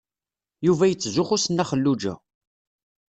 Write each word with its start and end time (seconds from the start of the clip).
Yuba 0.65 0.85
yettzuxxu 0.89 1.37
s 1.39 1.45
Nna 1.49 1.65
Xelluǧa. 1.69 2.13